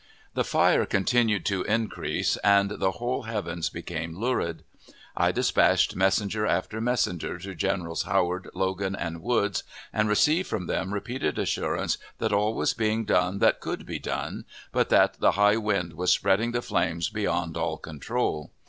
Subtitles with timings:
[0.33, 4.63] The fire continued to increase, and the whole heavens became lurid.
[5.15, 9.61] I dispatched messenger after messenger to Generals Howard, Logan, and Woods,
[9.93, 14.45] and received from them repeated assurances that all was being done that could be done,
[14.71, 18.49] but that the high wind was spreading the flames beyond all control.